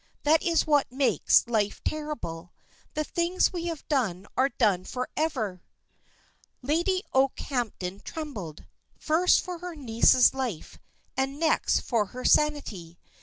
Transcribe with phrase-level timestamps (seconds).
[0.23, 2.53] That is what makes life terrible.
[2.95, 5.61] The things we have done are done for ever."
[6.63, 8.65] Lady Okehampton trembled,
[8.97, 10.79] first for her niece's life,
[11.15, 12.97] and next for her sanity.